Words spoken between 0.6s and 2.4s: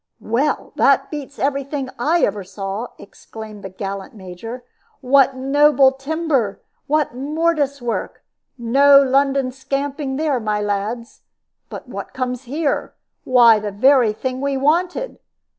that beats every thing I